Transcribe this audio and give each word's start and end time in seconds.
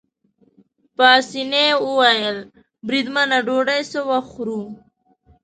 پاسیني 0.97 1.67
وویل: 1.87 2.37
بریدمنه 2.87 3.37
ډوډۍ 3.47 3.81
څه 3.91 3.99
وخت 4.09 4.29
خورو؟ 4.33 4.61